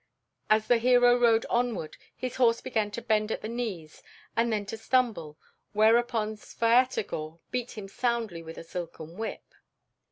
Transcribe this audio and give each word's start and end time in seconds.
As 0.49 0.65
the 0.65 0.79
hero 0.79 1.15
rode 1.15 1.45
onward 1.47 1.95
his 2.15 2.37
horse 2.37 2.59
began 2.59 2.89
to 2.89 3.03
bend 3.03 3.31
at 3.31 3.41
the 3.43 3.47
knees 3.47 4.01
and 4.35 4.51
then 4.51 4.65
to 4.65 4.75
stumble, 4.75 5.37
whereupon 5.73 6.37
Svyatogor 6.37 7.37
beat 7.51 7.77
him 7.77 7.87
soundly 7.87 8.41
with 8.41 8.57
a 8.57 8.63
silken 8.63 9.15
whip. 9.15 9.53